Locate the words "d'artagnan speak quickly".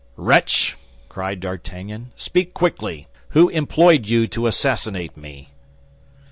1.39-3.07